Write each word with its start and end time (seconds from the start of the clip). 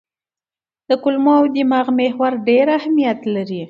د 0.89 0.91
کولمو 1.03 1.31
او 1.39 1.45
دماغ 1.55 1.87
محور 1.99 2.33
ډېر 2.47 2.65
اهمیت 2.77 3.19
لري. 3.35 3.59